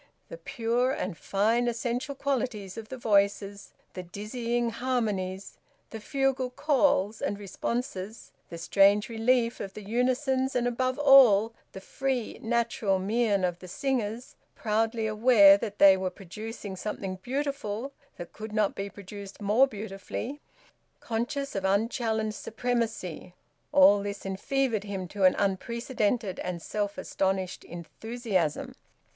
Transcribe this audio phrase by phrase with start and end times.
[0.29, 5.59] The pure and fine essential qualities of the voices, the dizzying harmonies,
[5.91, 11.79] the fugal calls and responses, the strange relief of the unisons, and above all the
[11.81, 18.33] free, natural mien of the singers, proudly aware that they were producing something beautiful that
[18.33, 20.41] could not be produced more beautifully,
[20.99, 23.35] conscious of unchallenged supremacy,
[23.71, 28.73] all this enfevered him to an unprecedented and self astonished enthusiasm.